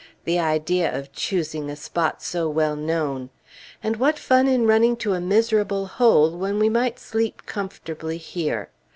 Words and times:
The 0.23 0.39
idea 0.39 0.91
of 0.91 1.11
choosing 1.13 1.69
a 1.69 1.75
spot 1.75 2.23
so 2.23 2.49
well 2.49 2.75
known! 2.75 3.29
And 3.83 3.97
what 3.97 4.17
fun 4.17 4.47
in 4.47 4.65
running 4.65 4.97
to 4.97 5.13
a 5.13 5.21
miserable 5.21 5.85
hole, 5.85 6.31
when 6.39 6.57
we 6.57 6.69
might 6.69 6.97
sleep 6.97 7.43
comfortably 7.45 8.17
here? 8.17 8.69